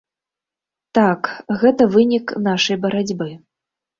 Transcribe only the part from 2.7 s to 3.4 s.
барацьбы.